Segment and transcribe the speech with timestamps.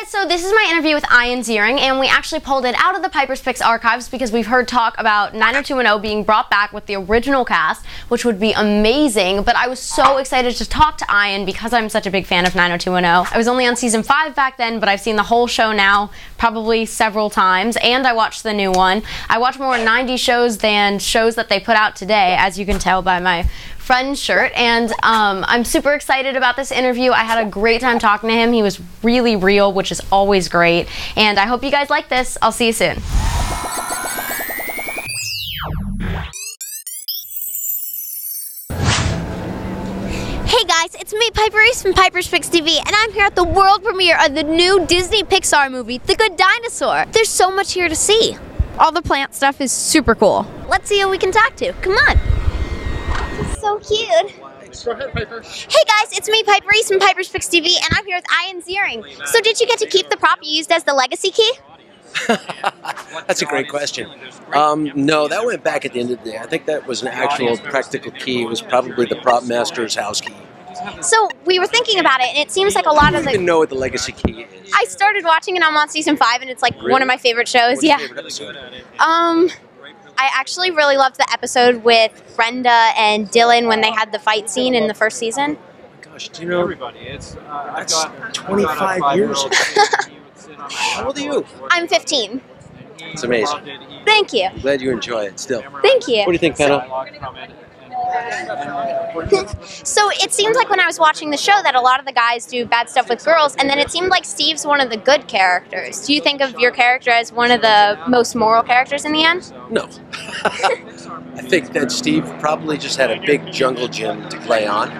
[0.00, 2.96] guys, so this is my interview with Ian Ziering, and we actually pulled it out
[2.96, 6.86] of the Piper's Picks archives because we've heard talk about 90210 being brought back with
[6.86, 9.42] the original cast, which would be amazing.
[9.42, 12.46] But I was so excited to talk to Ian because I'm such a big fan
[12.46, 13.32] of 90210.
[13.32, 16.10] I was only on season five back then, but I've seen the whole show now
[16.36, 19.02] probably several times, and I watched the new one.
[19.28, 22.78] I watch more 90 shows than shows that they put out today, as you can
[22.78, 23.48] tell by my
[23.86, 28.00] friend shirt and um, i'm super excited about this interview i had a great time
[28.00, 31.70] talking to him he was really real which is always great and i hope you
[31.70, 32.96] guys like this i'll see you soon
[40.48, 43.44] Hey guys, it's me, Piper Reese from Piper's Picks TV, and I'm here at the
[43.44, 47.04] world premiere of the new Disney Pixar movie, The Good Dinosaur.
[47.12, 48.36] There's so much here to see.
[48.78, 50.44] All the plant stuff is super cool.
[50.68, 51.72] Let's see who we can talk to.
[51.74, 52.35] Come on.
[53.66, 54.32] So cute.
[54.84, 55.40] Go ahead, Piper.
[55.42, 58.62] Hey guys, it's me, Piper Reese from Piper's Picks TV, and I'm here with Ian
[58.62, 59.26] Ziering.
[59.26, 61.52] So, did you get to keep the prop you used as the legacy key?
[62.28, 64.08] That's a great question.
[64.52, 66.38] Um, no, that went back at the end of the day.
[66.38, 68.42] I think that was an actual practical key.
[68.42, 70.36] It was probably the prop master's house key.
[71.00, 73.38] So, we were thinking about it, and it seems like a lot of don't the.
[73.40, 74.72] know what the legacy key is.
[74.76, 75.64] I started watching it.
[75.64, 77.78] I'm on season five, and it's like one of my favorite shows.
[77.78, 77.96] What's Yeah.
[77.96, 78.84] favorite?
[79.00, 79.50] Um,
[80.18, 84.48] I actually really loved the episode with Brenda and Dylan when they had the fight
[84.48, 85.58] scene in the first season.
[86.00, 86.62] Gosh, do you know?
[86.62, 87.40] Everybody, it's uh,
[87.74, 89.56] I've That's got 25 years ago.
[90.70, 91.46] How old are you?
[91.70, 92.40] I'm 15.
[92.98, 93.60] It's amazing.
[94.04, 94.44] Thank you.
[94.44, 95.62] I'm glad you enjoy it still.
[95.82, 96.18] Thank you.
[96.18, 96.86] What do you think, Penna?
[99.84, 102.12] So it seemed like when I was watching the show that a lot of the
[102.12, 104.96] guys do bad stuff with girls, and then it seemed like Steve's one of the
[104.96, 106.06] good characters.
[106.06, 109.24] Do you think of your character as one of the most moral characters in the
[109.24, 109.52] end?
[109.70, 109.88] No.
[110.44, 114.90] I think that Steve probably just had a big jungle gym to play on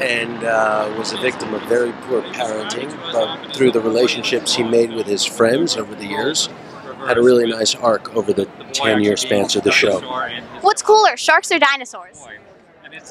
[0.00, 4.92] and uh, was a victim of very poor parenting, but through the relationships he made
[4.92, 6.48] with his friends over the years,
[7.08, 10.00] had a really nice arc over the 10 year span of the show.
[10.60, 12.22] What's cooler, sharks or dinosaurs?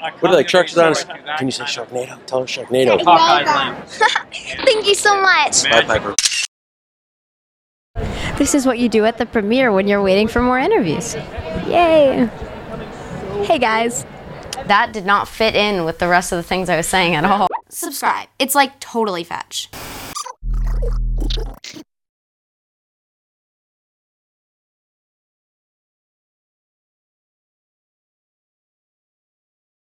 [0.00, 1.04] What do you like, Sharks or Dinosaurs?
[1.38, 2.24] Can you say Sharknado?
[2.26, 2.98] Tell her Sharknado.
[4.64, 5.64] Thank you so much.
[5.64, 6.14] Bye, Piper.
[8.38, 11.14] This is what you do at the premiere when you're waiting for more interviews.
[11.66, 12.28] Yay!
[13.44, 14.04] Hey guys.
[14.66, 17.24] That did not fit in with the rest of the things I was saying at
[17.24, 17.48] all.
[17.68, 18.28] Subscribe.
[18.38, 19.68] It's like totally fetch.